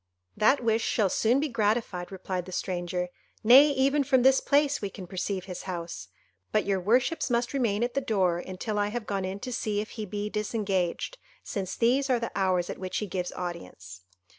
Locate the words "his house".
5.45-6.07